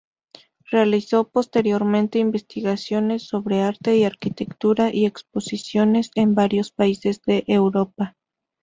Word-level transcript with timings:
Realizó 0.71 1.29
posteriormente 1.29 2.17
investigaciones 2.17 3.21
sobre 3.27 3.61
arte 3.61 3.97
y 3.97 4.03
arquitectura 4.03 4.89
y 4.91 5.05
exposiciones 5.05 6.09
en 6.15 6.33
varios 6.33 6.71
países 6.71 7.21
de 7.27 7.43
Europa. 7.45 8.15